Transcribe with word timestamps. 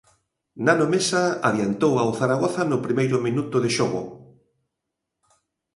Nano 0.65 0.85
Mesa 0.93 1.23
adiantou 1.49 1.93
ao 1.97 2.09
Zaragoza 2.19 2.61
no 2.71 2.77
primeiro 2.85 3.17
minuto 3.27 3.57
de 3.63 3.69
xogo... 3.77 4.03